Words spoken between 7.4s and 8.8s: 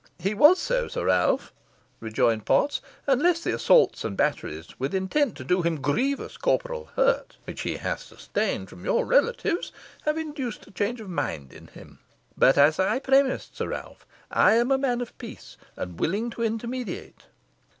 which he hath sustained